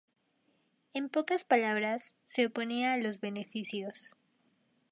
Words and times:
En 0.95 1.09
pocas 1.09 1.45
palabras, 1.45 2.15
se 2.23 2.47
oponía 2.47 2.93
a 2.93 2.97
los 2.97 3.19
beneficios. 3.19 4.15